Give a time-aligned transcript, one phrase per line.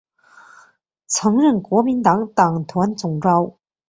[1.05, 3.59] 曾任国民党党团总召。